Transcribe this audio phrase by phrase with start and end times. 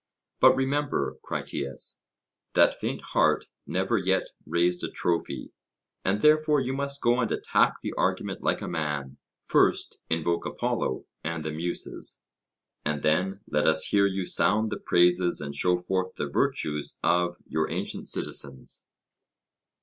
[0.39, 1.99] But remember, Critias,
[2.55, 5.51] that faint heart never yet raised a trophy;
[6.03, 9.17] and therefore you must go and attack the argument like a man.
[9.45, 12.19] First invoke Apollo and the Muses,
[12.83, 17.35] and then let us hear you sound the praises and show forth the virtues of
[17.45, 18.83] your ancient citizens.